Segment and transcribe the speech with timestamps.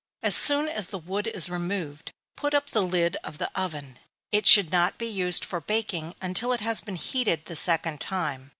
[0.23, 3.99] As soon as the wood is removed, put up the lid of the oven.
[4.31, 8.49] It should not be used for baking until it has been heated the second time.